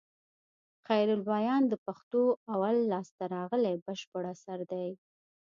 خيرالبيان 0.87 1.61
د 1.67 1.73
پښتو 1.85 2.21
اول 2.53 2.75
لاسته 2.91 3.23
راغلى 3.35 3.73
بشپړ 3.85 4.23
اثر 4.33 4.59
دئ. 4.71 4.89